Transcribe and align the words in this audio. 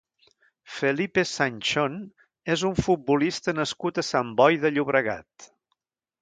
Felipe 0.75 1.23
Sanchón 1.31 1.99
és 2.55 2.63
un 2.71 2.79
futbolista 2.87 3.55
nascut 3.59 4.01
a 4.03 4.07
Sant 4.09 4.33
Boi 4.41 4.59
de 4.65 4.73
Llobregat. 4.75 5.49